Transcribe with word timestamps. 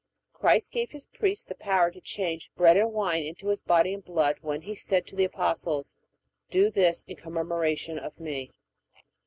Christ 0.33 0.71
gave 0.71 0.93
His 0.93 1.05
priests 1.05 1.45
the 1.45 1.53
power 1.53 1.91
to 1.91 2.01
change 2.01 2.49
bread 2.55 2.75
and 2.75 2.91
wine 2.91 3.21
into 3.23 3.49
His 3.49 3.61
body 3.61 3.93
and 3.93 4.03
blood 4.03 4.39
when 4.41 4.63
He 4.63 4.73
said 4.73 5.05
to 5.05 5.15
the 5.15 5.25
Apostles, 5.25 5.95
Do 6.49 6.71
this 6.71 7.03
in 7.05 7.17
commemoration 7.17 7.99
of 7.99 8.19
Me. 8.19 8.49